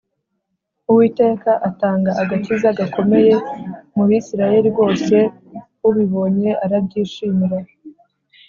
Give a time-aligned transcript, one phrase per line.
[0.89, 3.33] Uwiteka atanga agakiza gakomeye
[3.95, 5.15] mu Bisirayeli bose,
[5.87, 7.57] ubibonye urabyishimira.